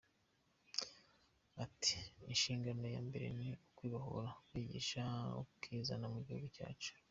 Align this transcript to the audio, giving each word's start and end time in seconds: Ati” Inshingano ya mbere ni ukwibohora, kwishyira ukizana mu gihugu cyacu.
Ati” 1.63 1.95
Inshingano 2.31 2.85
ya 2.95 3.01
mbere 3.07 3.25
ni 3.39 3.47
ukwibohora, 3.67 4.29
kwishyira 4.47 5.05
ukizana 5.43 6.05
mu 6.13 6.19
gihugu 6.25 6.47
cyacu. 6.55 6.91